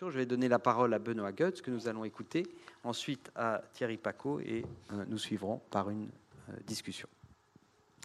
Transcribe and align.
Je 0.00 0.18
vais 0.18 0.26
donner 0.26 0.48
la 0.48 0.58
parole 0.58 0.94
à 0.94 0.98
Benoît 0.98 1.30
Goetz, 1.30 1.62
que 1.62 1.70
nous 1.70 1.86
allons 1.86 2.04
écouter, 2.04 2.44
ensuite 2.82 3.30
à 3.36 3.62
Thierry 3.72 3.96
Paco, 3.96 4.40
et 4.40 4.64
euh, 4.92 5.04
nous 5.06 5.18
suivrons 5.18 5.58
par 5.70 5.90
une 5.90 6.08
euh, 6.48 6.52
discussion. 6.66 7.08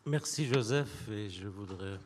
Merci 0.05 0.45
Joseph, 0.45 1.09
et 1.09 1.29
je 1.29 1.47
voudrais... 1.47 1.97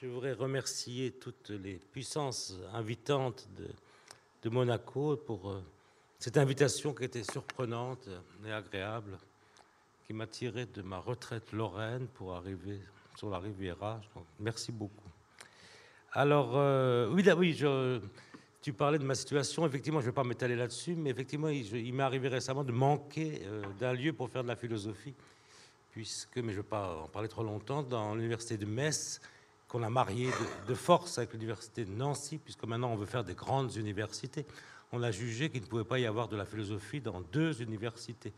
Je 0.00 0.06
voudrais 0.06 0.32
remercier 0.32 1.12
toutes 1.12 1.48
les 1.48 1.76
puissances 1.76 2.54
invitantes 2.74 3.48
de, 3.56 3.68
de 4.42 4.50
Monaco 4.50 5.16
pour 5.16 5.50
euh, 5.50 5.62
cette 6.18 6.36
invitation 6.36 6.92
qui 6.92 7.04
était 7.04 7.24
surprenante 7.24 8.08
et 8.44 8.52
agréable, 8.52 9.18
qui 10.06 10.12
m'a 10.12 10.26
tiré 10.26 10.66
de 10.66 10.82
ma 10.82 10.98
retraite 10.98 11.52
lorraine 11.52 12.08
pour 12.08 12.34
arriver 12.34 12.78
sur 13.16 13.30
la 13.30 13.38
Riviera. 13.38 14.00
merci 14.38 14.72
beaucoup. 14.72 15.08
Alors, 16.12 16.52
euh, 16.54 17.08
oui, 17.10 17.24
oui 17.36 17.60
tu 18.62 18.72
parlais 18.72 18.98
de 18.98 19.04
ma 19.04 19.14
situation. 19.14 19.66
Effectivement, 19.66 20.00
je 20.00 20.06
ne 20.06 20.10
vais 20.10 20.14
pas 20.14 20.24
m'étaler 20.24 20.56
là-dessus, 20.56 20.94
mais 20.94 21.10
effectivement, 21.10 21.48
il, 21.48 21.92
m'est 21.94 22.02
arrivé 22.02 22.28
récemment 22.28 22.64
de 22.64 22.72
manquer 22.72 23.42
euh, 23.44 23.62
d'un 23.78 23.92
lieu 23.92 24.12
pour 24.12 24.28
faire 24.28 24.42
de 24.42 24.48
la 24.48 24.56
philosophie, 24.56 25.14
puisque, 25.92 26.38
mais 26.38 26.52
je 26.52 26.58
ne 26.58 26.62
vais 26.62 26.68
pas 26.68 26.96
en 27.04 27.08
parler 27.08 27.28
trop 27.28 27.44
longtemps, 27.44 27.82
dans 27.82 28.14
l'université 28.14 28.56
de 28.56 28.66
Metz, 28.66 29.20
qu'on 29.68 29.82
a 29.82 29.90
marié 29.90 30.30
de 30.66 30.74
force 30.74 31.18
avec 31.18 31.32
l'université 31.32 31.84
de 31.84 31.92
Nancy, 31.92 32.38
puisque 32.38 32.64
maintenant 32.64 32.92
on 32.92 32.96
veut 32.96 33.06
faire 33.06 33.24
des 33.24 33.34
grandes 33.34 33.74
universités 33.76 34.46
on 34.92 35.02
a 35.02 35.10
jugé 35.10 35.50
qu'il 35.50 35.62
ne 35.62 35.66
pouvait 35.66 35.84
pas 35.84 35.98
y 35.98 36.06
avoir 36.06 36.28
de 36.28 36.36
la 36.36 36.44
philosophie 36.44 37.00
dans 37.00 37.20
deux 37.20 37.60
universités, 37.62 38.32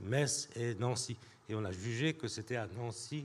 Metz 0.00 0.48
et 0.54 0.74
Nancy. 0.74 1.16
Et 1.48 1.54
on 1.54 1.64
a 1.64 1.72
jugé 1.72 2.14
que 2.14 2.28
c'était 2.28 2.56
à 2.56 2.68
Nancy. 2.76 3.24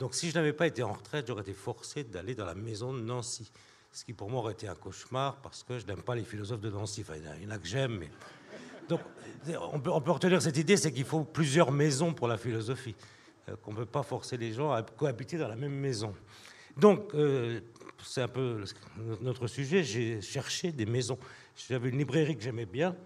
Donc 0.00 0.14
si 0.14 0.30
je 0.30 0.34
n'avais 0.34 0.52
pas 0.52 0.66
été 0.66 0.82
en 0.82 0.92
retraite, 0.92 1.26
j'aurais 1.28 1.42
été 1.42 1.52
forcé 1.52 2.02
d'aller 2.02 2.34
dans 2.34 2.46
la 2.46 2.56
maison 2.56 2.92
de 2.92 3.00
Nancy. 3.00 3.52
Ce 3.92 4.04
qui 4.04 4.12
pour 4.12 4.30
moi 4.30 4.40
aurait 4.40 4.54
été 4.54 4.66
un 4.66 4.74
cauchemar 4.74 5.36
parce 5.36 5.62
que 5.62 5.78
je 5.78 5.86
n'aime 5.86 6.02
pas 6.02 6.16
les 6.16 6.24
philosophes 6.24 6.60
de 6.60 6.70
Nancy. 6.70 7.02
Enfin, 7.02 7.14
il 7.36 7.44
y 7.44 7.46
en 7.46 7.50
a 7.50 7.58
que 7.58 7.68
j'aime. 7.68 8.00
Donc 8.88 9.00
on 9.72 9.78
peut, 9.78 9.90
on 9.90 10.00
peut 10.00 10.10
retenir 10.10 10.42
cette 10.42 10.56
idée, 10.56 10.76
c'est 10.76 10.92
qu'il 10.92 11.04
faut 11.04 11.22
plusieurs 11.22 11.70
maisons 11.70 12.12
pour 12.12 12.26
la 12.26 12.38
philosophie. 12.38 12.96
Euh, 13.48 13.56
qu'on 13.56 13.72
ne 13.72 13.76
peut 13.76 13.86
pas 13.86 14.02
forcer 14.02 14.36
les 14.36 14.52
gens 14.52 14.72
à 14.72 14.82
cohabiter 14.82 15.38
dans 15.38 15.48
la 15.48 15.56
même 15.56 15.74
maison. 15.74 16.14
Donc, 16.76 17.14
euh, 17.14 17.60
c'est 18.02 18.22
un 18.22 18.28
peu 18.28 18.64
notre 19.20 19.46
sujet, 19.46 19.82
j'ai 19.82 20.20
cherché 20.20 20.72
des 20.72 20.86
maisons. 20.86 21.18
J'avais 21.68 21.90
une 21.90 21.98
librairie 21.98 22.36
que 22.36 22.42
j'aimais 22.42 22.66
bien, 22.66 22.96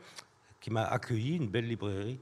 qui 0.61 0.71
m'a 0.71 0.85
accueilli, 0.85 1.37
une 1.37 1.49
belle 1.49 1.67
librairie 1.67 2.19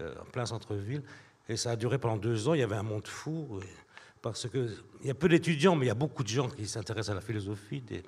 euh, 0.00 0.14
en 0.20 0.24
plein 0.24 0.46
centre-ville. 0.46 1.02
Et 1.48 1.56
ça 1.56 1.72
a 1.72 1.76
duré 1.76 1.98
pendant 1.98 2.16
deux 2.16 2.48
ans. 2.48 2.54
Il 2.54 2.60
y 2.60 2.64
avait 2.64 2.76
un 2.76 2.82
monde 2.82 3.06
fou. 3.06 3.60
Parce 4.22 4.48
qu'il 4.48 4.76
y 5.02 5.10
a 5.10 5.14
peu 5.14 5.28
d'étudiants, 5.28 5.74
mais 5.74 5.86
il 5.86 5.88
y 5.88 5.92
a 5.92 5.94
beaucoup 5.94 6.22
de 6.22 6.28
gens 6.28 6.48
qui 6.48 6.66
s'intéressent 6.66 7.10
à 7.10 7.14
la 7.14 7.20
philosophie, 7.20 7.80
des, 7.80 8.02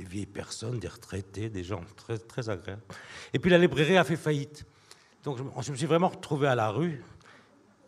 vieilles 0.00 0.26
personnes, 0.26 0.78
des 0.78 0.88
retraités, 0.88 1.50
des 1.50 1.62
gens 1.62 1.84
très, 1.94 2.18
très 2.18 2.48
agréables. 2.48 2.82
Et 3.34 3.38
puis 3.38 3.50
la 3.50 3.58
librairie 3.58 3.98
a 3.98 4.04
fait 4.04 4.16
faillite. 4.16 4.64
Donc 5.24 5.38
je, 5.60 5.70
me 5.70 5.76
suis 5.76 5.86
vraiment 5.86 6.08
retrouvé 6.08 6.48
à 6.48 6.54
la 6.54 6.70
rue. 6.70 7.04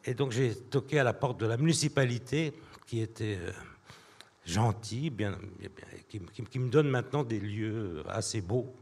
Et 0.04 0.12
donc 0.12 0.32
j'ai 0.32 0.54
toqué 0.54 0.98
à 0.98 1.04
la 1.04 1.14
porte 1.14 1.40
de 1.40 1.46
la 1.46 1.56
municipalité, 1.56 2.52
qui 2.86 3.00
était 3.00 3.38
euh, 3.40 3.50
gentil, 4.44 5.08
bien, 5.08 5.38
qui, 6.08 6.58
me 6.58 6.68
donne 6.68 6.88
maintenant 6.88 7.24
des 7.24 7.40
lieux 7.40 8.04
assez 8.08 8.42
beaux 8.42 8.74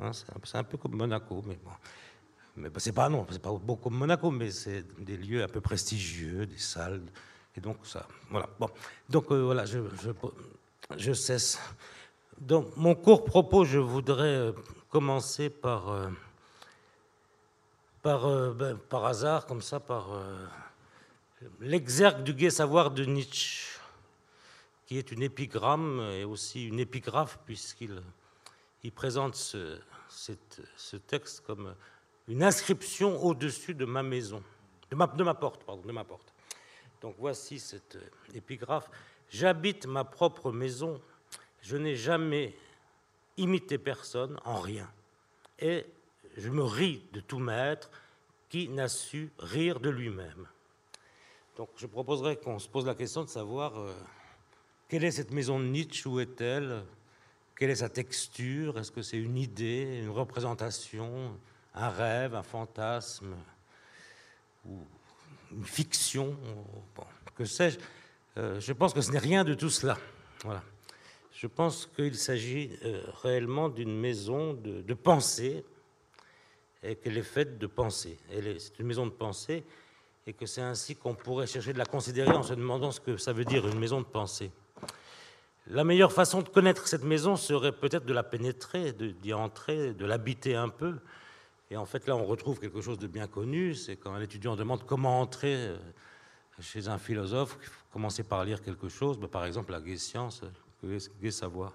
Hein, 0.00 0.10
c'est 0.12 0.56
un, 0.56 0.64
peu 0.64 0.76
comme 0.76 0.96
Monaco, 0.96 1.42
mais 1.46 1.58
bon. 1.62 1.70
Mais 2.56 2.68
c'est 2.78 2.92
pas 2.92 3.08
non, 3.08 3.26
c'est 3.30 3.42
pas 3.42 3.52
beau 3.52 3.76
comme 3.76 3.94
Monaco, 3.94 4.30
mais 4.30 4.50
c'est 4.50 4.84
des 4.98 5.16
lieux 5.16 5.42
un 5.42 5.48
peu 5.48 5.60
prestigieux, 5.60 6.46
des 6.46 6.58
salles, 6.58 7.02
et 7.56 7.60
donc 7.60 7.78
ça, 7.84 8.06
voilà. 8.30 8.48
Bon, 8.58 8.68
donc 9.08 9.30
euh, 9.30 9.42
voilà, 9.42 9.64
je, 9.64 11.12
cesse. 11.12 11.60
Dans 12.38 12.64
mon 12.76 12.94
court 12.94 13.24
propos, 13.24 13.64
je 13.64 13.78
voudrais 13.78 14.24
euh, 14.24 14.52
commencer 14.88 15.50
par, 15.50 15.88
euh, 15.88 16.08
par, 18.02 18.54
ben, 18.54 18.76
par 18.76 19.04
hasard, 19.04 19.46
comme 19.46 19.62
ça, 19.62 19.78
par 19.78 20.08
l'exergue 21.60 22.24
du 22.24 22.34
gai 22.34 22.50
savoir 22.50 22.90
de 22.90 23.04
Nietzsche, 23.04 23.78
qui 24.86 24.98
est 24.98 25.12
une 25.12 25.22
épigramme 25.22 26.00
et 26.12 26.24
aussi 26.24 26.66
une 26.66 26.80
épigraphe, 26.80 27.38
puisqu'il 27.46 28.02
il 28.82 28.92
présente 28.92 29.34
ce, 29.34 29.78
ce, 30.08 30.96
texte 30.96 31.40
comme 31.46 31.74
une 32.28 32.42
inscription 32.42 33.22
au-dessus 33.24 33.74
de 33.74 33.86
ma 33.86 34.02
maison, 34.02 34.42
de 34.90 34.96
ma, 34.96 35.06
de 35.06 35.24
ma 35.24 35.34
porte, 35.34 35.64
pardon, 35.64 35.82
de 35.82 35.92
ma 35.92 36.04
porte. 36.04 36.33
Donc 37.04 37.16
voici 37.18 37.60
cette 37.60 37.98
épigraphe. 38.34 38.88
J'habite 39.28 39.84
ma 39.84 40.04
propre 40.04 40.50
maison, 40.50 41.02
je 41.60 41.76
n'ai 41.76 41.96
jamais 41.96 42.56
imité 43.36 43.76
personne 43.76 44.40
en 44.46 44.58
rien, 44.58 44.90
et 45.58 45.84
je 46.38 46.48
me 46.48 46.62
ris 46.62 47.04
de 47.12 47.20
tout 47.20 47.38
maître 47.38 47.90
qui 48.48 48.70
n'a 48.70 48.88
su 48.88 49.30
rire 49.38 49.80
de 49.80 49.90
lui-même. 49.90 50.48
Donc 51.58 51.68
je 51.76 51.86
proposerais 51.86 52.36
qu'on 52.36 52.58
se 52.58 52.70
pose 52.70 52.86
la 52.86 52.94
question 52.94 53.22
de 53.22 53.28
savoir 53.28 53.78
euh, 53.78 53.92
quelle 54.88 55.04
est 55.04 55.10
cette 55.10 55.32
maison 55.32 55.60
de 55.60 55.66
Nietzsche, 55.66 56.08
où 56.08 56.20
est-elle? 56.20 56.84
Quelle 57.54 57.68
est 57.68 57.76
sa 57.76 57.90
texture? 57.90 58.78
Est-ce 58.78 58.90
que 58.90 59.02
c'est 59.02 59.18
une 59.18 59.36
idée, 59.36 60.00
une 60.02 60.08
représentation, 60.08 61.38
un 61.74 61.90
rêve, 61.90 62.34
un 62.34 62.42
fantasme? 62.42 63.36
Ou 64.66 64.78
une 65.56 65.64
fiction 65.64 66.36
Que 67.36 67.44
sais-je 67.44 67.78
euh, 68.36 68.60
Je 68.60 68.72
pense 68.72 68.92
que 68.92 69.00
ce 69.00 69.10
n'est 69.10 69.18
rien 69.18 69.44
de 69.44 69.54
tout 69.54 69.70
cela. 69.70 69.98
Voilà. 70.44 70.62
Je 71.32 71.46
pense 71.46 71.86
qu'il 71.94 72.14
s'agit 72.14 72.70
euh, 72.84 73.02
réellement 73.22 73.68
d'une 73.68 73.98
maison 73.98 74.54
de, 74.54 74.94
pensée 74.94 75.64
et 76.82 76.96
qu'elle 76.96 77.18
est 77.18 77.22
faite 77.22 77.58
de 77.58 77.66
pensée. 77.66 78.18
C'est 78.30 78.78
une 78.78 78.86
maison 78.86 79.06
de 79.06 79.10
pensée 79.12 79.64
et 80.26 80.32
que 80.32 80.46
c'est 80.46 80.62
ainsi 80.62 80.96
qu'on 80.96 81.14
pourrait 81.14 81.46
chercher 81.46 81.72
de 81.72 81.78
la 81.78 81.84
considérer 81.84 82.30
en 82.30 82.42
se 82.42 82.54
demandant 82.54 82.90
ce 82.90 83.00
que 83.00 83.16
ça 83.16 83.32
veut 83.32 83.44
dire 83.44 83.66
une 83.66 83.78
maison 83.78 84.00
de 84.00 84.06
pensée. 84.06 84.50
La 85.66 85.82
meilleure 85.82 86.12
façon 86.12 86.42
de 86.42 86.48
connaître 86.48 86.86
cette 86.86 87.04
maison 87.04 87.36
serait 87.36 87.72
peut-être 87.72 88.04
de 88.04 88.12
la 88.12 88.22
pénétrer, 88.22 88.92
d'y 88.92 89.32
entrer, 89.32 89.92
de 89.92 90.04
l'habiter 90.04 90.54
un 90.54 90.68
peu. 90.68 90.94
Et 91.74 91.76
en 91.76 91.86
fait, 91.86 92.06
là, 92.06 92.14
on 92.14 92.24
retrouve 92.24 92.60
quelque 92.60 92.80
chose 92.80 93.00
de 93.00 93.08
bien 93.08 93.26
connu, 93.26 93.74
c'est 93.74 93.96
quand 93.96 94.14
un 94.14 94.20
étudiant 94.20 94.54
demande 94.54 94.86
comment 94.86 95.20
entrer 95.20 95.56
euh, 95.56 95.76
chez 96.60 96.86
un 96.86 96.98
philosophe, 96.98 97.58
commencer 97.92 98.22
par 98.22 98.44
lire 98.44 98.62
quelque 98.62 98.88
chose, 98.88 99.18
bah, 99.18 99.26
par 99.26 99.44
exemple 99.44 99.72
la 99.72 99.80
Gay 99.80 99.96
Science, 99.96 100.42
Gay 101.20 101.32
Savoir. 101.32 101.72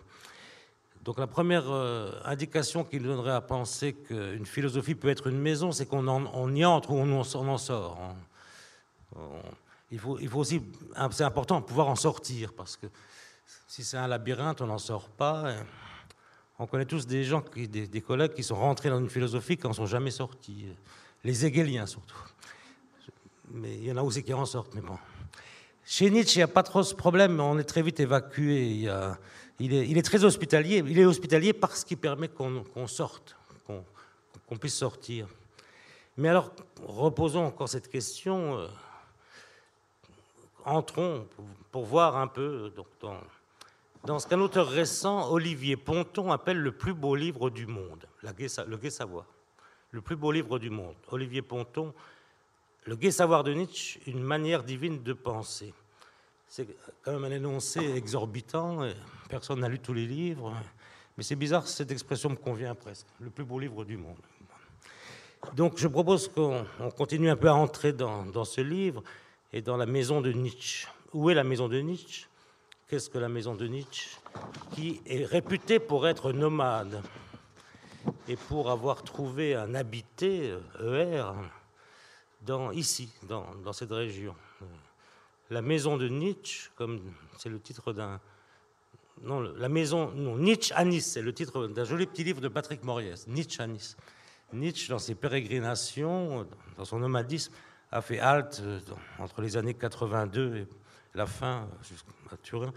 Donc 1.04 1.20
la 1.20 1.28
première 1.28 1.70
euh, 1.70 2.14
indication 2.24 2.86
qui 2.86 2.98
nous 2.98 3.08
donnerait 3.08 3.34
à 3.34 3.42
penser 3.42 3.92
qu'une 3.92 4.46
philosophie 4.46 4.96
peut 4.96 5.10
être 5.10 5.28
une 5.28 5.40
maison, 5.40 5.74
c'est 5.74 5.86
qu'on 5.86 6.56
y 6.56 6.64
entre 6.64 6.92
ou 6.92 6.96
on 6.96 7.20
en, 7.20 7.58
sort. 7.58 8.00
il, 9.92 10.00
faut, 10.00 10.18
aussi, 10.36 10.62
c'est 11.12 11.26
important 11.26 11.62
pouvoir 11.62 11.90
en 11.90 11.98
sortir, 11.98 12.54
parce 12.54 12.78
que 12.78 12.88
si 13.68 13.84
c'est 13.84 13.98
un 13.98 14.08
labyrinthe, 14.08 14.62
on 14.62 14.68
n'en 14.68 14.78
sort 14.78 15.10
pas. 15.10 15.56
On 16.60 16.68
connaît 16.68 16.86
tous 16.86 17.08
des 17.08 17.24
gens, 17.24 17.42
des, 17.56 18.02
collègues 18.02 18.34
qui 18.34 18.44
sont 18.44 18.56
rentrés 18.56 18.90
dans 18.90 19.00
une 19.00 19.10
philosophie 19.10 19.56
qui 19.56 19.66
n'en 19.66 19.74
sont 19.74 19.86
jamais 19.86 20.12
sortis. 20.12 20.66
Les 21.24 21.46
hegeliens 21.46 21.86
surtout. 21.86 22.22
Mais 23.52 23.76
il 23.76 23.86
y 23.86 23.92
en 23.92 23.98
a 23.98 24.04
aussi 24.04 24.24
qui 24.24 24.34
en 24.34 24.46
sortent, 24.46 24.76
mais 24.76 24.82
bon. 24.82 24.98
Chez 25.86 26.10
Nietzsche, 26.10 26.36
il 26.36 26.40
n'y 26.40 26.44
a 26.44 26.48
pas 26.48 26.62
trop 26.62 26.84
ce 26.84 26.94
problème, 26.94 27.40
on 27.40 27.58
est 27.58 27.64
très 27.64 27.82
vite 27.82 28.00
évacué. 28.00 28.88
Il, 29.60 29.98
est, 29.98 30.02
très 30.04 30.24
hospitalier. 30.24 30.84
Il 30.86 31.00
est 31.00 31.06
hospitalier 31.06 31.54
parce 31.54 31.84
qu'il 31.84 31.98
permet 31.98 32.28
qu'on 32.28 32.88
sorte, 32.88 33.36
qu'on 33.66 34.58
puisse 34.58 34.76
sortir. 34.76 35.28
Mais 36.20 36.28
alors, 36.28 36.52
reposons 36.86 37.46
encore 37.46 37.70
cette 37.70 37.88
question. 37.90 38.60
Euh, 38.60 38.68
entrons 40.66 41.26
pour, 41.72 41.86
voir 41.86 42.18
un 42.18 42.28
peu 42.28 42.74
dans 44.06 44.20
ce 44.20 44.28
qu'un 44.28 44.40
auteur 44.40 44.68
récent, 44.68 45.32
Olivier 45.32 45.76
Ponton, 45.76 46.32
appelle 46.32 46.60
le 46.60 46.72
plus 46.72 46.94
beau 46.94 47.16
livre 47.16 47.50
du 47.50 47.68
monde, 47.68 48.06
le 48.24 48.32
Gai 48.78 48.90
Savoir. 48.90 49.26
Le 49.92 50.02
plus 50.02 50.16
beau 50.16 50.32
livre 50.32 50.60
du 50.60 50.70
monde. 50.70 50.96
Olivier 51.12 51.42
Ponton, 51.42 51.94
le 52.86 52.96
Gai 52.96 53.12
Savoir 53.12 53.44
de 53.44 53.54
Nietzsche, 53.54 54.00
une 54.08 54.22
manière 54.22 54.64
divine 54.64 55.04
de 55.04 55.14
penser. 55.14 55.74
C'est 56.48 56.68
quand 57.04 57.12
même 57.12 57.26
un 57.26 57.32
énoncé 57.32 57.80
exorbitant, 57.96 58.88
personne 59.30 59.60
n'a 59.60 59.70
lu 59.70 59.80
tous 59.80 59.94
les 59.94 60.08
livres, 60.08 60.56
mais 61.18 61.24
c'est 61.24 61.36
bizarre, 61.36 61.68
cette 61.68 61.92
expression 61.92 62.30
me 62.30 62.36
convient 62.36 62.74
presque. 62.76 63.08
Le 63.20 63.30
plus 63.30 63.44
beau 63.44 63.60
livre 63.60 63.84
du 63.84 63.98
monde. 63.98 64.18
Donc 65.56 65.78
je 65.78 65.88
propose 65.88 66.28
qu'on 66.28 66.66
continue 66.98 67.30
un 67.30 67.36
peu 67.36 67.50
à 67.50 67.56
entrer 67.56 67.94
dans, 67.94 68.26
dans 68.26 68.46
ce 68.46 68.62
livre 68.62 69.04
et 69.54 69.62
dans 69.62 69.78
la 69.78 69.86
maison 69.86 70.22
de 70.22 70.32
Nietzsche. 70.32 70.88
Où 71.14 71.30
est 71.30 71.34
la 71.34 71.44
maison 71.44 71.68
de 71.68 71.80
Nietzsche? 71.80 72.28
Qu'est-ce 72.90 73.12
que 73.12 73.20
la 73.20 73.30
maison 73.30 73.54
de 73.54 73.68
Nietzsche 73.68 74.18
Qui 74.72 75.00
est 75.06 75.24
réputée 75.24 75.78
pour 75.78 76.08
être 76.08 76.32
nomade 76.32 77.04
et 78.28 78.36
pour 78.36 78.72
avoir 78.72 79.04
trouvé 79.04 79.54
un 79.54 79.76
habité, 79.76 80.56
ER, 80.82 81.26
ici, 82.74 83.12
dans, 83.28 83.46
dans 83.64 83.74
cette 83.74 83.92
région. 83.92 84.34
la 85.52 85.62
maison 85.62 85.98
de 85.98 86.08
Nietzsche, 86.08 86.72
comme 86.76 87.00
c'est 87.38 87.50
le 87.50 87.60
titre 87.60 87.94
d'un. 87.94 88.20
Non, 89.22 89.40
la 89.40 89.70
maison. 89.70 90.10
Non, 90.16 90.38
Nietzsche 90.38 90.74
à 90.74 90.84
Nice, 90.84 91.12
c'est 91.12 91.22
le 91.22 91.32
titre 91.32 91.68
d'un 91.68 91.84
joli 91.84 92.08
petit 92.08 92.24
livre 92.24 92.42
de 92.42 92.48
Patrick 92.48 92.84
Moriès, 92.84 93.28
Nietzsche 93.28 93.62
à 93.62 93.68
Nice. 93.68 93.98
Nietzsche, 94.52 94.90
dans 94.90 94.98
ses 94.98 95.14
pérégrinations, 95.14 96.48
dans 96.76 96.86
son 96.86 96.98
nomadisme, 96.98 97.54
a 97.92 98.02
fait 98.02 98.20
halte 98.20 98.62
euh, 98.64 98.80
entre 99.20 99.42
les 99.42 99.58
années 99.58 99.76
82 99.76 100.56
et 100.56 100.68
la 101.16 101.26
fin, 101.26 101.68
jusqu'à 101.82 102.38
Turin, 102.42 102.74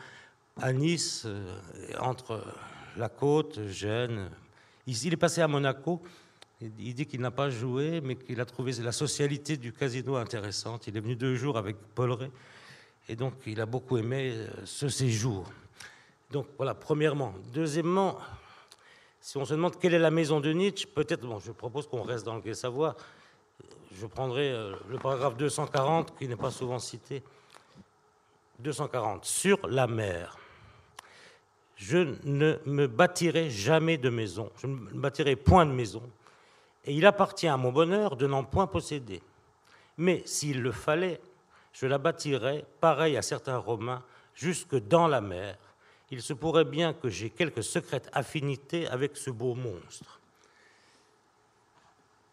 à 0.61 0.73
Nice, 0.73 1.25
euh, 1.27 1.57
entre 2.01 2.43
la 2.97 3.09
côte, 3.09 3.67
Gênes. 3.69 4.31
Il 4.87 5.13
est 5.13 5.17
passé 5.17 5.41
à 5.41 5.49
Monaco. 5.49 6.03
Il 6.61 6.95
dit 6.95 7.07
qu'il 7.07 7.21
n'a 7.21 7.31
pas 7.31 7.51
joué, 7.51 8.01
mais 8.01 8.15
qu'il 8.17 8.41
a 8.41 8.45
trouvé 8.45 8.73
la 8.73 8.93
socialité 8.93 9.57
du 9.57 9.73
casino 9.73 10.17
intéressante. 10.17 10.87
Il 10.87 10.97
est 10.97 11.01
venu 11.01 11.17
deux 11.17 11.35
jours 11.35 11.59
avec 11.59 11.77
Paul 11.95 12.13
Ray. 12.13 12.31
Et 13.09 13.17
donc, 13.17 13.35
il 13.47 13.61
a 13.61 13.67
beaucoup 13.67 13.97
aimé 13.97 14.33
euh, 14.35 14.49
ce 14.65 14.89
séjour. 14.89 15.51
Donc, 16.31 16.47
voilà, 16.57 16.75
premièrement. 16.75 17.35
Deuxièmement, 17.53 18.19
si 19.21 19.37
on 19.37 19.45
se 19.45 19.55
demande 19.55 19.79
quelle 19.79 19.95
est 19.95 19.99
la 19.99 20.11
maison 20.11 20.41
de 20.41 20.53
Nietzsche, 20.53 20.87
peut-être, 20.87 21.27
je 21.41 21.53
propose 21.53 21.87
qu'on 21.89 22.03
reste 22.03 22.25
dans 22.25 22.37
le 22.37 22.41
Gai 22.41 22.55
Savoir. 22.55 22.97
Je 23.93 24.07
prendrai 24.07 24.51
euh, 24.51 24.75
le 24.89 24.99
paragraphe 24.99 25.37
240, 25.37 26.17
qui 26.17 26.29
n'est 26.29 26.37
pas 26.37 26.51
souvent 26.51 26.79
cité. 26.79 27.23
240, 28.63 29.25
sur 29.25 29.67
la 29.69 29.87
mer. 29.87 30.39
Je 31.77 32.17
ne 32.25 32.59
me 32.65 32.87
bâtirai 32.87 33.51
jamais 33.51 33.99
de 33.99 34.09
maison, 34.09 34.51
je 34.57 34.67
ne 34.67 34.75
me 34.75 34.91
bâtirai 34.93 35.37
point 35.37 35.67
de 35.67 35.73
maison, 35.73 36.03
et 36.85 36.95
il 36.95 37.07
appartient 37.07 37.49
à 37.49 37.57
mon 37.57 37.73
bonheur 37.73 38.17
de 38.17 38.27
n'en 38.27 38.45
point 38.45 38.67
posséder. 38.67 39.21
Mais 39.99 40.23
s'il 40.25 40.63
le 40.63 40.73
fallait, 40.73 41.21
je 41.73 41.87
la 41.87 41.99
bâtirais, 41.99 42.65
pareil 42.81 43.17
à 43.17 43.23
certains 43.23 43.59
Romains, 43.59 44.03
jusque 44.35 44.77
dans 44.77 45.09
la 45.09 45.21
mer. 45.21 45.59
Il 46.11 46.23
se 46.23 46.33
pourrait 46.33 46.65
bien 46.65 46.93
que 46.93 47.09
j'ai 47.09 47.31
quelque 47.31 47.63
secrète 47.63 48.11
affinité 48.13 48.87
avec 48.89 49.17
ce 49.17 49.31
beau 49.31 49.55
monstre. 49.55 50.21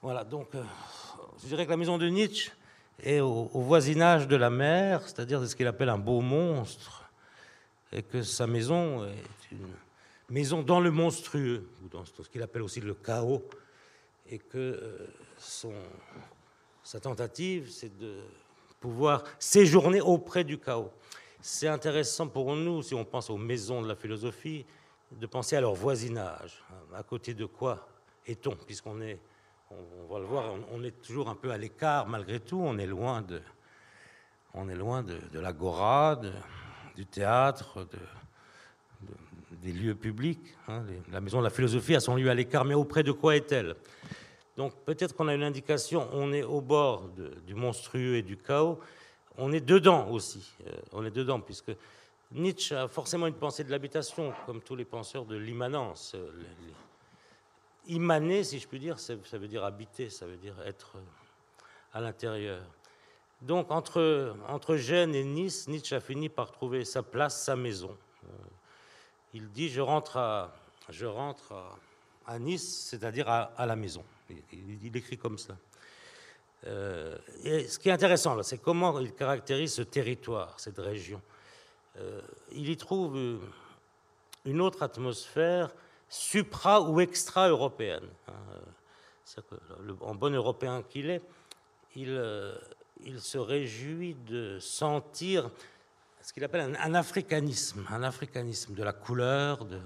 Voilà, 0.01 0.23
donc 0.23 0.53
euh, 0.55 0.63
je 1.41 1.47
dirais 1.47 1.65
que 1.65 1.71
la 1.71 1.77
maison 1.77 1.97
de 1.97 2.07
Nietzsche 2.07 2.51
est 3.03 3.19
au, 3.19 3.49
voisinage 3.53 4.27
de 4.27 4.35
la 4.35 4.49
mer, 4.49 5.01
c'est-à-dire 5.03 5.41
de 5.41 5.45
ce 5.45 5.55
qu'il 5.55 5.67
appelle 5.67 5.89
un 5.89 5.97
beau 5.97 6.21
monstre, 6.21 7.09
et 7.91 8.03
que 8.03 8.21
sa 8.21 8.47
maison 8.47 9.05
est 9.05 9.51
une 9.51 9.73
maison 10.29 10.61
dans 10.61 10.79
le 10.79 10.91
monstrueux, 10.91 11.67
ou 11.83 11.89
dans 11.89 12.05
ce 12.05 12.29
qu'il 12.29 12.41
appelle 12.41 12.61
aussi 12.61 12.81
le 12.81 12.93
chaos, 12.93 13.43
et 14.29 14.37
que 14.37 14.57
euh, 14.57 15.07
son, 15.37 15.73
sa 16.83 16.99
tentative, 16.99 17.69
c'est 17.69 17.97
de 17.97 18.17
pouvoir 18.79 19.23
séjourner 19.39 20.01
auprès 20.01 20.43
du 20.43 20.57
chaos. 20.57 20.91
C'est 21.41 21.67
intéressant 21.67 22.27
pour 22.27 22.55
nous, 22.55 22.81
si 22.81 22.93
on 22.93 23.05
pense 23.05 23.29
aux 23.29 23.37
maisons 23.37 23.81
de 23.81 23.87
la 23.87 23.95
philosophie, 23.95 24.65
de 25.11 25.25
penser 25.25 25.55
à 25.55 25.61
leur 25.61 25.73
voisinage. 25.73 26.63
À 26.93 27.03
côté 27.03 27.33
de 27.33 27.45
quoi 27.45 27.87
est-on 28.25 28.55
Puisqu'on 28.55 29.01
est, 29.01 29.19
on, 29.71 30.11
va 30.13 30.19
le 30.19 30.25
voir, 30.25 30.53
on, 30.71 30.83
est 30.83 31.01
toujours 31.01 31.29
un 31.29 31.35
peu 31.35 31.51
à 31.51 31.57
l'écart 31.57 32.07
malgré 32.07 32.39
tout, 32.39 32.59
on 32.59 32.77
est 32.77 32.87
loin 32.87 33.21
de, 33.21 33.41
on 34.53 34.69
est 34.69 34.75
loin 34.75 35.03
de, 35.03 35.39
l'agora, 35.39 36.19
du 36.95 37.05
théâtre, 37.05 37.87
des 39.61 39.71
lieux 39.71 39.95
publics. 39.95 40.55
Hein. 40.67 40.83
La 41.11 41.21
maison 41.21 41.39
de 41.39 41.43
la 41.43 41.49
philosophie 41.49 41.95
a 41.95 41.99
son 41.99 42.15
lieu 42.15 42.29
à 42.29 42.33
l'écart, 42.33 42.65
mais 42.65 42.73
auprès 42.73 43.03
de 43.03 43.11
quoi 43.11 43.35
est-elle? 43.35 43.75
Donc 44.57 44.73
peut-être 44.85 45.15
qu'on 45.15 45.27
a 45.27 45.33
une 45.33 45.43
indication, 45.43 46.09
on 46.11 46.33
est 46.33 46.43
au 46.43 46.61
bord 46.61 47.09
du 47.45 47.55
monstrueux 47.55 48.15
et 48.15 48.21
du 48.21 48.37
chaos, 48.37 48.79
on 49.37 49.53
est 49.53 49.65
dedans 49.65 50.09
aussi, 50.09 50.51
euh, 50.67 50.71
on 50.91 51.05
est 51.05 51.11
dedans, 51.11 51.39
puisque 51.39 51.71
Nietzsche 52.31 52.75
a 52.75 52.87
forcément 52.89 53.27
une 53.27 53.35
pensée 53.35 53.63
de 53.63 53.71
l'habitation, 53.71 54.33
comme 54.45 54.61
tous 54.61 54.75
les 54.75 54.83
penseurs 54.83 55.25
de 55.25 55.37
l'immanence. 55.37 56.13
Euh, 56.15 56.29
Immaner, 57.89 58.43
si 58.43 58.59
je 58.59 58.67
puis 58.67 58.79
dire, 58.79 58.99
ça 58.99 59.15
veut 59.15 59.47
dire 59.47 59.63
habiter, 59.63 60.09
ça 60.09 60.25
veut 60.25 60.37
dire 60.37 60.55
être 60.65 60.93
euh, 60.95 61.01
à 61.93 62.01
l'intérieur. 62.01 62.61
Donc 63.41 63.71
entre, 63.71 64.35
entre 64.47 64.75
Gênes 64.75 65.15
et 65.15 65.23
Nice, 65.23 65.67
Nietzsche 65.67 65.95
a 65.95 65.99
fini 65.99 66.29
par 66.29 66.51
trouver 66.51 66.85
sa 66.85 67.03
place, 67.03 67.43
sa 67.43 67.55
maison. 67.55 67.97
Il 69.33 69.49
dit, 69.49 69.69
je 69.69 69.79
rentre 69.79 70.17
à, 70.17 70.53
je 70.89 71.05
rentre 71.05 71.53
à, 72.25 72.39
Nice, 72.39 72.87
c'est-à-dire 72.89 73.29
à 73.29 73.65
la 73.65 73.75
maison. 73.75 74.03
Il, 74.51 74.95
écrit 74.95 75.17
comme 75.17 75.37
ça. 75.37 75.57
Euh, 76.67 77.17
et 77.43 77.67
ce 77.67 77.79
qui 77.79 77.89
est 77.89 77.91
intéressant, 77.91 78.41
c'est 78.43 78.57
comment 78.57 78.99
il 78.99 79.13
caractérise 79.13 79.73
ce 79.73 79.81
territoire, 79.81 80.59
cette 80.59 80.77
région. 80.77 81.21
Euh, 81.97 82.21
il 82.51 82.69
y 82.69 82.77
trouve 82.77 83.39
une 84.45 84.61
autre 84.61 84.83
atmosphère 84.83 85.71
supra- 86.09 86.81
ou 86.81 86.99
extra-européenne. 86.99 88.07
Hein. 88.27 88.33
En 90.01 90.15
bon 90.15 90.33
européen 90.33 90.83
qu'il 90.89 91.09
est, 91.09 91.21
il, 91.95 92.09
euh, 92.09 92.55
il, 93.03 93.21
se 93.21 93.37
réjouit 93.37 94.15
de 94.27 94.57
sentir 94.59 95.49
ce 96.21 96.33
qu'il 96.33 96.43
appelle 96.43 96.75
un, 96.79 96.93
africanisme, 96.95 97.85
un 97.89 98.03
africanisme 98.03 98.73
de 98.73 98.83
la 98.83 98.91
couleur, 98.93 99.65
de, 99.65 99.79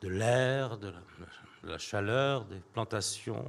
de 0.00 0.08
l'air, 0.08 0.78
de, 0.78 0.88
de, 0.88 1.68
la 1.68 1.78
chaleur, 1.78 2.46
des 2.46 2.60
plantations, 2.72 3.44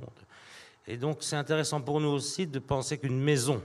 et 0.85 0.97
donc 0.97 1.19
c'est 1.21 1.35
intéressant 1.35 1.81
pour 1.81 1.99
nous 2.01 2.09
aussi 2.09 2.47
de 2.47 2.59
penser 2.59 2.97
qu'une 2.97 3.19
maison 3.19 3.61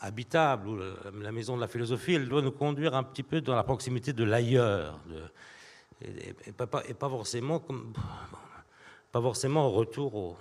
habitable, 0.00 0.68
ou 0.68 0.78
la 1.20 1.32
maison 1.32 1.56
de 1.56 1.60
la 1.60 1.68
philosophie, 1.68 2.14
elle 2.14 2.28
doit 2.28 2.42
nous 2.42 2.52
conduire 2.52 2.94
un 2.94 3.02
petit 3.02 3.22
peu 3.22 3.40
dans 3.40 3.54
la 3.54 3.62
proximité 3.62 4.12
de 4.12 4.24
l'ailleurs, 4.24 4.98
et, 6.02 6.52
pas, 6.52 7.08
forcément 7.08 7.60
comme, 7.60 7.92
pas 9.10 9.20
forcément 9.20 9.66
au 9.68 9.70
retour 9.70 10.36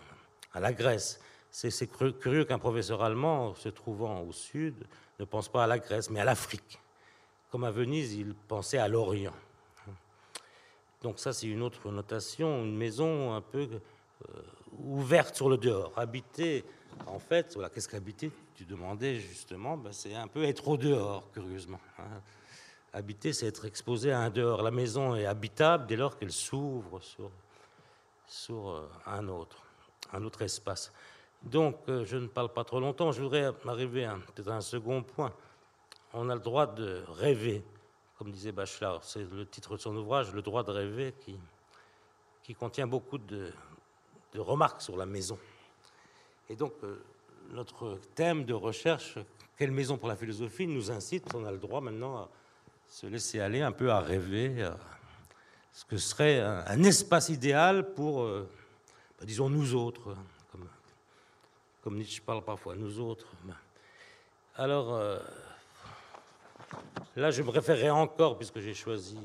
à 0.54 0.60
la 0.60 0.74
Grèce. 0.74 1.20
C'est 1.50 1.88
curieux 1.88 2.46
qu'un 2.46 2.60
professeur 2.60 3.04
allemand, 3.04 3.54
se 3.56 3.70
trouvant 3.70 4.22
au 4.22 4.32
sud, 4.32 4.86
ne 5.20 5.26
pense 5.26 5.50
pas 5.50 5.66
à 5.66 5.68
la 5.68 5.80
Grèce, 5.80 6.10
mais 6.10 6.22
à 6.22 6.26
l'Afrique. 6.26 6.80
Comme 7.52 7.66
à 7.66 7.72
Venise, 7.72 8.14
il 8.16 8.34
pensait 8.34 8.78
à 8.78 8.88
l'Orient. 8.88 9.34
Donc 11.02 11.20
ça, 11.20 11.34
c'est 11.34 11.48
une 11.48 11.62
autre 11.62 11.92
notation, 11.92 12.64
une 12.64 12.78
maison 12.78 13.34
un 13.34 13.42
peu 13.42 13.68
euh, 13.68 14.42
ouverte 14.84 15.36
sur 15.36 15.50
le 15.50 15.58
dehors. 15.58 15.92
Habiter, 15.98 16.64
en 17.08 17.20
fait, 17.20 17.58
qu'est-ce 17.74 17.90
qu'habiter 17.90 18.32
Tu 18.56 18.66
demandais 18.66 19.16
justement, 19.16 19.78
ben, 19.78 19.92
c'est 19.92 20.14
un 20.14 20.28
peu 20.28 20.44
être 20.44 20.68
au 20.68 20.78
dehors, 20.78 21.30
curieusement. 21.34 21.80
Hein. 21.98 22.22
Habiter, 22.94 23.32
c'est 23.32 23.48
être 23.48 23.66
exposé 23.66 24.12
à 24.12 24.20
un 24.20 24.30
dehors. 24.30 24.62
La 24.62 24.72
maison 24.72 25.16
est 25.16 25.26
habitable 25.26 25.88
dès 25.88 25.96
lors 25.96 26.18
qu'elle 26.18 26.32
s'ouvre 26.32 27.00
sur, 27.02 27.32
sur 28.28 28.70
euh, 28.70 28.90
un 29.06 29.30
autre, 29.30 29.64
un 30.12 30.24
autre 30.26 30.42
espace. 30.42 30.92
Donc, 31.44 31.78
euh, 31.88 32.04
je 32.06 32.18
ne 32.18 32.28
parle 32.28 32.52
pas 32.52 32.66
trop 32.66 32.82
longtemps. 32.82 33.14
Je 33.14 33.22
voudrais 33.22 33.50
arriver 33.66 34.06
à 34.06 34.16
peut-être 34.16 34.50
un 34.50 34.62
second 34.62 35.04
point. 35.04 35.34
On 36.14 36.30
a 36.30 36.36
le 36.36 36.42
droit 36.42 36.68
de 36.68 37.04
rêver, 37.08 37.64
comme 38.18 38.32
disait 38.32 38.52
Bachelard. 38.52 39.04
C'est 39.06 39.24
le 39.32 39.46
titre 39.46 39.78
de 39.78 39.82
son 39.82 39.96
ouvrage, 39.96 40.34
Le 40.34 40.42
droit 40.42 40.64
de 40.64 40.72
rêver, 40.72 41.14
qui, 41.22 41.40
qui 42.44 42.54
contient 42.54 42.88
beaucoup 42.88 43.18
de, 43.18 43.54
de 44.34 44.40
remarques 44.40 44.82
sur 44.82 44.98
la 44.98 45.06
maison. 45.06 45.40
Et 46.50 46.58
donc, 46.58 46.74
euh, 46.84 47.02
notre 47.52 48.00
thème 48.16 48.44
de 48.44 48.54
recherche, 48.54 49.18
quelle 49.58 49.72
maison 49.72 49.98
pour 49.98 50.10
la 50.10 50.18
philosophie, 50.18 50.68
nous 50.68 50.92
incite, 50.92 51.34
on 51.34 51.46
a 51.46 51.52
le 51.52 51.58
droit 51.58 51.80
maintenant 51.80 52.18
à 52.18 52.30
se 52.92 53.08
laisser 53.08 53.40
aller 53.40 53.62
un 53.62 53.72
peu 53.72 53.90
à 53.90 54.02
rêver 54.02 54.64
à 54.64 54.78
ce 55.72 55.86
que 55.86 55.98
serait 55.98 56.42
un, 56.42 56.84
espace 56.84 57.30
idéal 57.30 57.94
pour, 57.94 58.24
euh, 58.24 58.50
bah, 59.18 59.26
disons, 59.26 59.50
nous 59.50 59.74
autres, 59.76 60.14
comme, 60.52 60.68
comme, 61.82 61.96
Nietzsche 61.96 62.22
parle 62.22 62.44
parfois, 62.44 62.76
nous 62.76 63.00
autres. 63.00 63.28
Alors, 64.58 64.94
euh, 64.94 65.20
là, 67.16 67.32
je 67.32 67.42
me 67.42 67.50
référerai 67.50 67.90
encore, 67.90 68.38
puisque 68.38 68.60
j'ai 68.60 68.74
choisi 68.74 69.18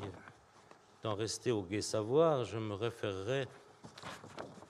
d'en 1.02 1.16
rester 1.16 1.50
au 1.50 1.62
gai 1.62 1.82
savoir, 1.82 2.44
je 2.44 2.58
me 2.58 2.74
référerai 2.74 3.48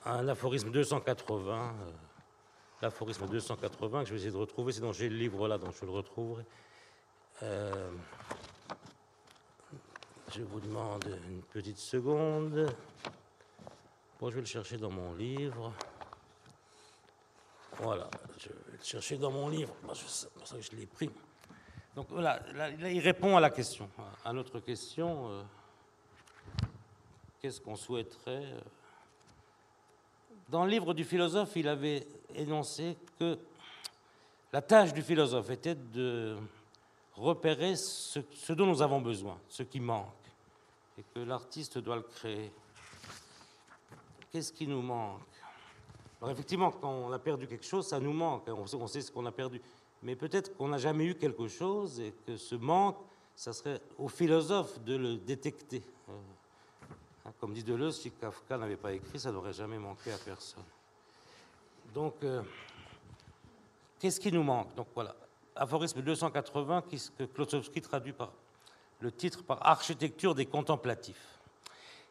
un 0.06 0.26
aphorisme 0.26 0.70
280, 0.70 1.54
euh, 1.54 1.90
l'aphorisme 2.80 3.26
280 3.26 4.00
que 4.00 4.06
je 4.06 4.12
vais 4.12 4.20
essayer 4.20 4.32
de 4.32 4.38
retrouver, 4.38 4.72
sinon 4.72 4.94
j'ai 4.94 5.10
le 5.10 5.16
livre 5.16 5.46
là, 5.48 5.58
donc 5.58 5.74
je 5.78 5.84
le 5.84 5.92
retrouverai. 5.92 6.44
Euh, 10.36 10.38
je 10.38 10.42
vous 10.42 10.60
demande 10.60 11.04
une 11.28 11.42
petite 11.42 11.78
seconde. 11.78 12.74
Bon, 14.20 14.30
je 14.30 14.34
vais 14.34 14.40
le 14.40 14.46
chercher 14.46 14.76
dans 14.76 14.90
mon 14.90 15.14
livre. 15.14 15.72
Voilà, 17.78 18.08
je 18.38 18.48
vais 18.48 18.54
le 18.72 18.84
chercher 18.84 19.18
dans 19.18 19.30
mon 19.30 19.48
livre. 19.48 19.74
C'est 19.94 20.30
pour 20.32 20.46
ça 20.46 20.56
que 20.56 20.62
je 20.62 20.72
l'ai 20.72 20.86
pris. 20.86 21.10
Donc 21.94 22.06
voilà, 22.10 22.40
là, 22.54 22.70
il 22.70 23.00
répond 23.00 23.36
à 23.36 23.40
la 23.40 23.50
question, 23.50 23.88
à 24.24 24.32
notre 24.32 24.60
question. 24.60 25.30
Euh, 25.30 25.42
qu'est-ce 27.40 27.60
qu'on 27.60 27.76
souhaiterait 27.76 28.54
dans 30.48 30.64
le 30.64 30.70
livre 30.70 30.94
du 30.94 31.04
philosophe, 31.04 31.56
il 31.56 31.66
avait 31.66 32.06
énoncé 32.36 32.96
que 33.18 33.36
la 34.52 34.62
tâche 34.62 34.92
du 34.92 35.02
philosophe 35.02 35.50
était 35.50 35.74
de 35.74 36.36
repérer 37.16 37.74
ce 37.74 38.52
dont 38.52 38.66
nous 38.66 38.80
avons 38.80 39.00
besoin, 39.00 39.40
ce 39.48 39.64
qui 39.64 39.80
manque, 39.80 40.25
et 40.98 41.02
que 41.14 41.20
l'artiste 41.20 41.78
doit 41.78 41.96
le 41.96 42.02
créer. 42.02 42.52
Qu'est-ce 44.32 44.52
qui 44.52 44.66
nous 44.66 44.82
manque? 44.82 45.20
Alors 46.20 46.30
effectivement, 46.32 46.70
quand 46.70 46.90
on 46.90 47.12
a 47.12 47.18
perdu 47.18 47.46
quelque 47.46 47.64
chose, 47.66 47.86
ça 47.86 48.00
nous 48.00 48.12
manque, 48.12 48.48
hein, 48.48 48.54
on 48.56 48.86
sait, 48.86 49.00
ce 49.02 49.10
qu'on 49.12 49.26
a 49.26 49.32
perdu. 49.32 49.60
Mais 50.02 50.16
peut-être 50.16 50.56
qu'on 50.56 50.68
n'a 50.68 50.78
jamais 50.78 51.04
eu 51.06 51.14
quelque 51.14 51.48
chose 51.48 52.00
et 52.00 52.12
que 52.26 52.36
ce 52.36 52.54
manque, 52.54 52.96
ça 53.34 53.52
serait 53.52 53.80
au 53.98 54.08
philosophe 54.08 54.80
de 54.84 54.96
le 54.96 55.16
détecter. 55.16 55.82
Hein, 56.08 57.32
Comme 57.40 57.52
dit 57.52 57.62
Deleuze, 57.62 58.00
si 58.00 58.10
Kafka 58.10 58.56
n'avait 58.56 58.76
pas 58.76 58.92
écrit, 58.92 59.18
ça 59.18 59.30
n'aurait 59.32 59.52
jamais 59.52 59.78
manqué 59.78 60.12
à 60.12 60.18
personne. 60.18 60.62
Donc, 61.94 62.14
euh, 62.24 62.42
qu'est-ce 63.98 64.20
qui 64.20 64.30
nous 64.32 64.42
manque? 64.42 64.74
Donc 64.74 64.86
voilà, 64.94 65.14
aphorisme 65.54 66.00
280 66.02 66.82
qui- 66.82 67.10
que 67.18 67.24
Klosowski 67.24 67.80
traduit 67.82 68.12
par 68.12 68.30
le 69.06 69.12
titre 69.12 69.44
par 69.44 69.64
Architecture 69.64 70.34
des 70.34 70.46
contemplatifs. 70.46 71.38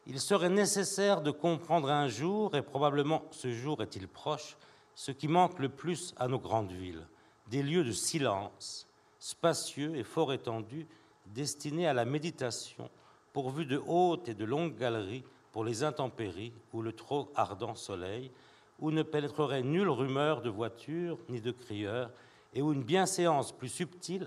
Il 0.06 0.18
serait 0.18 0.48
nécessaire 0.48 1.20
de 1.20 1.30
comprendre 1.30 1.90
un 1.90 2.08
jour, 2.08 2.56
et 2.56 2.62
probablement 2.62 3.24
ce 3.32 3.52
jour 3.52 3.82
est-il 3.82 4.08
proche, 4.08 4.56
ce 4.94 5.12
qui 5.12 5.28
manque 5.28 5.58
le 5.58 5.68
plus 5.68 6.14
à 6.16 6.26
nos 6.26 6.38
grandes 6.38 6.72
villes, 6.72 7.06
des 7.48 7.62
lieux 7.62 7.84
de 7.84 7.92
silence, 7.92 8.88
spacieux 9.18 9.94
et 9.94 10.04
fort 10.04 10.32
étendus, 10.32 10.86
destinés 11.26 11.86
à 11.86 11.92
la 11.92 12.06
méditation, 12.06 12.88
pourvus 13.34 13.66
de 13.66 13.82
hautes 13.86 14.30
et 14.30 14.34
de 14.34 14.46
longues 14.46 14.78
galeries 14.78 15.24
pour 15.52 15.66
les 15.66 15.84
intempéries 15.84 16.54
ou 16.72 16.80
le 16.80 16.94
trop 16.94 17.30
ardent 17.34 17.74
soleil, 17.74 18.30
où 18.78 18.90
ne 18.90 19.02
pénétrerait 19.02 19.62
nulle 19.62 19.90
rumeur 19.90 20.40
de 20.40 20.48
voiture 20.48 21.18
ni 21.28 21.42
de 21.42 21.50
crieurs, 21.50 22.10
et 22.54 22.62
où 22.62 22.72
une 22.72 22.82
bienséance 22.82 23.52
plus 23.52 23.68
subtile 23.68 24.26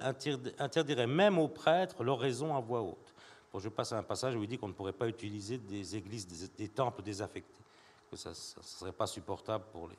interdirait 0.59 1.07
même 1.07 1.37
aux 1.37 1.47
prêtres 1.47 2.03
l'oraison 2.03 2.55
à 2.55 2.59
voix 2.59 2.81
haute. 2.81 3.13
Bon, 3.51 3.59
je 3.59 3.69
passe 3.69 3.91
à 3.93 3.97
un 3.97 4.03
passage 4.03 4.35
où 4.35 4.43
il 4.43 4.47
dit 4.47 4.57
qu'on 4.57 4.67
ne 4.67 4.73
pourrait 4.73 4.93
pas 4.93 5.07
utiliser 5.07 5.57
des 5.57 5.95
églises, 5.95 6.51
des, 6.55 6.67
temples 6.67 7.01
désaffectés, 7.01 7.63
que 8.11 8.15
ça 8.15 8.29
ne 8.29 8.63
serait 8.63 8.91
pas 8.91 9.07
supportable 9.07 9.65
pour 9.71 9.89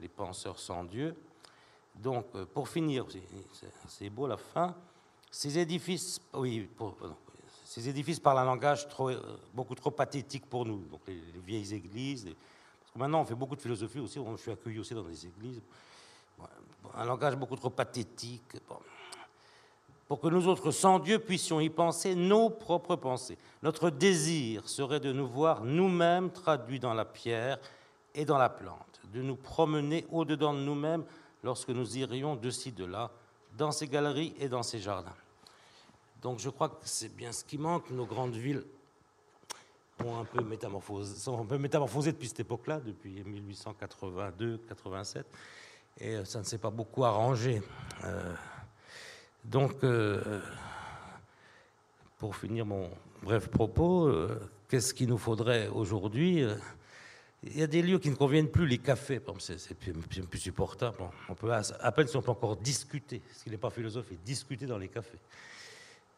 les, 0.00 0.08
penseurs 0.08 0.58
sans 0.58 0.84
Dieu. 0.84 1.14
Donc, 1.94 2.26
euh, 2.34 2.44
pour 2.44 2.68
finir, 2.68 3.06
c'est- 3.88 4.10
beau 4.10 4.26
la 4.26 4.36
fin, 4.36 4.74
ces 5.30 5.58
édifices, 5.58 6.20
oui, 6.34 6.68
euh, 6.80 6.90
ces 7.64 7.88
édifices 7.88 8.18
parlent 8.18 8.38
un 8.38 8.44
langage 8.44 8.86
euh, 9.00 9.36
beaucoup 9.52 9.74
trop 9.74 9.90
pathétique 9.90 10.46
pour 10.46 10.64
nous, 10.64 10.84
donc 10.90 11.00
les, 11.06 11.14
les 11.14 11.40
vieilles 11.44 11.74
églises. 11.74 12.28
maintenant, 12.94 13.20
on 13.20 13.24
fait 13.24 13.34
beaucoup 13.34 13.56
de 13.56 13.60
philosophie 13.60 14.00
aussi, 14.00 14.20
je 14.36 14.42
suis 14.42 14.50
accueilli 14.50 14.78
aussi 14.78 14.94
dans 14.94 15.02
des 15.04 15.26
églises. 15.26 15.60
Un 16.96 17.04
langage 17.04 17.36
beaucoup 17.36 17.56
trop 17.56 17.70
pathétique. 17.70 18.56
Pour 20.08 20.20
que 20.20 20.28
nous 20.28 20.46
autres, 20.46 20.70
sans 20.72 20.98
Dieu, 20.98 21.18
puissions 21.18 21.60
y 21.60 21.70
penser 21.70 22.14
nos 22.14 22.50
propres 22.50 22.96
pensées. 22.96 23.38
Notre 23.62 23.90
désir 23.90 24.68
serait 24.68 25.00
de 25.00 25.12
nous 25.12 25.26
voir 25.26 25.64
nous-mêmes 25.64 26.30
traduits 26.30 26.80
dans 26.80 26.94
la 26.94 27.04
pierre 27.04 27.58
et 28.14 28.24
dans 28.24 28.38
la 28.38 28.50
plante, 28.50 29.00
de 29.12 29.22
nous 29.22 29.36
promener 29.36 30.06
au-dedans 30.10 30.52
de 30.52 30.58
nous-mêmes 30.58 31.04
lorsque 31.42 31.70
nous 31.70 31.96
irions 31.96 32.36
de 32.36 32.50
ci, 32.50 32.72
de 32.72 32.84
là, 32.84 33.10
dans 33.56 33.72
ces 33.72 33.88
galeries 33.88 34.34
et 34.38 34.48
dans 34.48 34.62
ces 34.62 34.80
jardins. 34.80 35.14
Donc 36.20 36.38
je 36.38 36.50
crois 36.50 36.68
que 36.68 36.74
c'est 36.84 37.14
bien 37.14 37.32
ce 37.32 37.44
qui 37.44 37.58
manque. 37.58 37.90
Nos 37.90 38.06
grandes 38.06 38.36
villes 38.36 38.64
ont 40.04 40.18
un 40.18 40.24
peu 40.24 40.42
métamorphosé, 40.42 41.16
sont 41.16 41.40
un 41.40 41.44
peu 41.44 41.58
métamorphosées 41.58 42.12
depuis 42.12 42.28
cette 42.28 42.40
époque-là, 42.40 42.80
depuis 42.80 43.22
1882-87, 43.22 45.24
et 45.98 46.16
euh, 46.16 46.24
ça 46.24 46.38
ne 46.38 46.44
s'est 46.44 46.58
pas 46.58 46.70
beaucoup 46.70 47.04
arrangé. 47.04 47.62
Euh, 48.04 48.34
donc, 49.44 49.84
euh, 49.84 50.40
pour 52.18 52.36
finir 52.36 52.64
mon 52.64 52.90
bref 53.22 53.48
propos, 53.48 54.12
qu'est-ce 54.68 54.94
qu'il 54.94 55.08
nous 55.08 55.18
faudrait 55.18 55.66
aujourd'hui 55.68 56.44
Il 57.42 57.58
y 57.58 57.62
a 57.62 57.66
des 57.66 57.82
lieux 57.82 57.98
qui 57.98 58.10
ne 58.10 58.14
conviennent 58.14 58.48
plus, 58.48 58.66
les 58.66 58.78
cafés, 58.78 59.20
c'est 59.38 59.74
plus, 59.74 60.38
supportable. 60.38 60.98
On 61.28 61.34
peut, 61.34 61.52
à 61.52 61.92
peine 61.92 62.06
si 62.06 62.16
on 62.16 62.22
peut 62.22 62.30
encore 62.30 62.56
discuter, 62.56 63.20
ce 63.34 63.42
qui 63.42 63.50
n'est 63.50 63.56
pas 63.56 63.70
philosophe, 63.70 64.12
et 64.12 64.18
discuter 64.24 64.66
dans 64.66 64.78
les 64.78 64.86
cafés. 64.86 65.18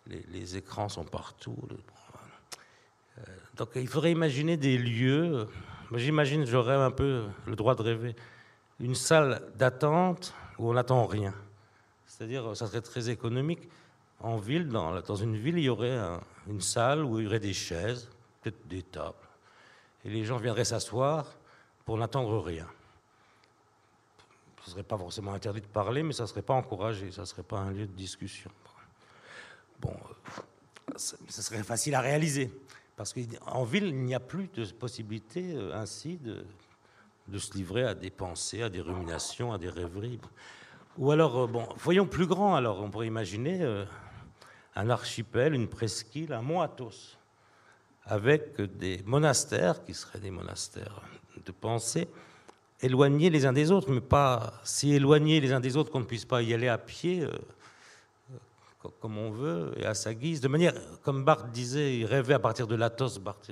Les, 0.07 0.57
écrans 0.59 0.91
sont 0.91 1.05
partout. 1.05 1.57
donc 3.57 3.71
il 3.77 3.89
faudrait 3.89 4.13
imaginer 4.13 4.59
des 4.59 4.77
lieux. 4.77 5.49
J'imagine, 5.95 6.45
j'aurais 6.45 6.75
un 6.75 6.91
peu 6.91 7.25
le 7.47 7.57
droit 7.57 7.75
de 7.75 7.83
rêver, 7.83 8.15
une 8.81 8.95
salle 8.95 9.43
d'attente 9.57 10.35
où 10.59 10.71
on 10.71 10.75
n'attend 10.75 11.07
rien. 11.07 11.35
C'est-à-dire, 12.07 12.57
ça 12.57 12.67
serait 12.67 12.81
très 12.81 13.11
économique. 13.11 13.69
En 14.21 14.37
ville, 14.37 14.69
dans, 14.69 15.17
une 15.17 15.37
ville, 15.37 15.59
il 15.59 15.65
y 15.65 15.69
aurait 15.69 15.97
un- 15.97 16.21
une 16.47 16.61
salle 16.61 17.05
où 17.05 17.19
il 17.19 17.25
y 17.25 17.27
aurait 17.27 17.41
des 17.41 17.53
chaises, 17.53 18.09
peut-être 18.41 18.67
des 18.69 18.83
tables. 18.83 19.17
Et 20.05 20.11
les 20.11 20.25
gens 20.25 20.37
viendraient 20.37 20.65
s'asseoir 20.65 21.27
pour 21.85 21.99
n'attendre 21.99 22.41
rien. 22.41 22.67
Ce 24.63 24.71
ne 24.71 24.73
serait 24.73 24.83
pas 24.83 24.97
forcément 24.97 25.35
interdit 25.35 25.61
de 25.61 25.67
parler, 25.67 26.03
mais 26.03 26.13
ça 26.13 26.23
ne 26.23 26.29
serait 26.29 26.43
pas 26.43 26.55
encouragé, 26.55 27.11
ça 27.11 27.23
ne 27.23 27.27
serait 27.27 27.43
pas 27.43 27.59
un 27.59 27.71
lieu 27.71 27.87
de 27.87 27.93
discussion. 27.93 28.51
Bon, 29.81 29.95
ça 30.97 31.17
serait 31.43 31.63
facile 31.63 31.95
à 31.95 32.01
réaliser. 32.01 32.51
Parce 32.97 33.13
qu'en 33.13 33.65
ville, 33.65 33.87
il 33.87 34.05
n'y 34.05 34.15
a 34.15 34.21
plus 34.21 34.49
de 34.55 34.65
possibilité 34.67 35.53
euh, 35.55 35.75
ainsi 35.75 36.17
de, 36.17 36.47
de 37.29 37.39
se 37.39 37.55
livrer 37.55 37.85
à 37.85 37.95
des 37.95 38.11
pensées, 38.11 38.63
à 38.63 38.69
des 38.69 38.81
ruminations, 38.81 39.53
à 39.53 39.59
des 39.59 39.69
rêveries. 39.71 40.21
Ou 40.99 41.11
alors, 41.11 41.39
euh, 41.45 41.47
bon, 41.47 41.67
voyons 41.79 42.07
plus 42.07 42.27
grand, 42.27 42.55
alors 42.55 42.81
on 42.83 42.91
pourrait 42.91 43.07
imaginer 43.07 43.63
euh, 43.63 43.85
un 44.77 44.91
archipel, 44.91 45.55
une 45.55 45.69
presqu'île, 45.69 46.33
un 46.33 46.43
mont 46.43 46.61
Athos, 46.61 47.17
avec 48.05 48.61
des 48.61 49.03
monastères, 49.05 49.85
qui 49.85 49.95
seraient 49.95 50.19
des 50.21 50.31
monastères 50.31 51.01
de 51.45 51.53
pensée, 51.53 52.07
éloignés 52.83 53.31
les 53.31 53.47
uns 53.47 53.53
des 53.53 53.71
autres, 53.71 53.91
mais 53.91 54.01
pas 54.03 54.61
si 54.63 54.93
éloignés 54.93 55.41
les 55.41 55.53
uns 55.53 55.61
des 55.61 55.77
autres 55.77 55.91
qu'on 55.91 56.01
ne 56.01 56.05
puisse 56.05 56.27
pas 56.27 56.43
y 56.43 56.53
aller 56.53 56.69
à 56.69 56.77
pied, 56.79 57.23
euh, 57.23 57.31
co- 58.81 58.93
comme 59.01 59.17
on 59.17 59.31
veut, 59.31 59.73
et 59.79 59.87
à 59.87 59.95
sa 59.95 60.13
guise, 60.13 60.41
de 60.43 60.49
manière, 60.49 60.75
comme 61.03 61.25
Barthes 61.25 61.51
disait, 61.51 61.97
il 61.99 62.05
rêvait 62.05 62.35
à 62.35 62.39
partir 62.39 62.67
de 62.67 62.75
l'Athos, 62.75 63.19
Barthes, 63.19 63.51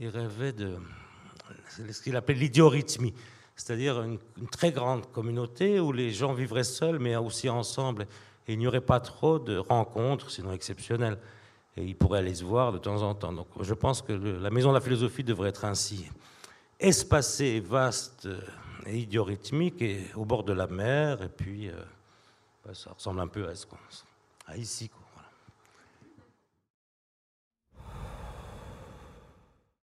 il- 0.00 0.08
rêvait 0.08 0.52
de 0.52 0.76
ce 1.90 2.02
qu'il 2.02 2.16
appelait 2.16 2.34
l'idiorhythmie, 2.34 3.14
c'est-à-dire 3.56 4.02
une, 4.02 4.18
très 4.50 4.72
grande 4.72 5.10
communauté 5.12 5.80
où 5.80 5.92
les 5.92 6.10
gens 6.12 6.32
vivraient 6.32 6.64
seuls, 6.64 6.98
mais 6.98 7.16
aussi 7.16 7.48
ensemble, 7.48 8.06
et 8.46 8.52
il 8.54 8.58
n'y 8.58 8.66
aurait 8.66 8.80
pas 8.80 9.00
trop 9.00 9.38
de 9.38 9.58
rencontres, 9.58 10.30
sinon 10.30 10.52
exceptionnelles, 10.52 11.18
et 11.76 11.84
ils 11.84 11.96
pourraient 11.96 12.20
aller 12.20 12.34
se 12.34 12.44
voir 12.44 12.72
de 12.72 12.78
temps 12.78 13.02
en 13.02 13.14
temps. 13.14 13.32
Donc 13.32 13.48
je 13.60 13.74
pense 13.74 14.02
que 14.02 14.12
la 14.12 14.50
maison 14.50 14.70
de 14.70 14.74
la 14.74 14.80
philosophie 14.80 15.24
devrait 15.24 15.50
être 15.50 15.64
ainsi 15.64 16.08
espacée, 16.80 17.60
vaste 17.60 18.28
et 18.86 18.98
idiorhythmique, 18.98 19.82
et 19.82 20.06
au 20.14 20.24
bord 20.24 20.44
de 20.44 20.52
la 20.52 20.66
mer, 20.66 21.22
et 21.22 21.28
puis 21.28 21.68
euh, 21.68 21.72
bah, 22.64 22.72
ça 22.74 22.90
ressemble 22.92 23.20
un 23.20 23.28
peu 23.28 23.46
à, 23.48 23.54
ce 23.54 23.66
qu'on- 23.66 23.76
à 24.46 24.56
ici. 24.56 24.88
Quoi. 24.88 25.02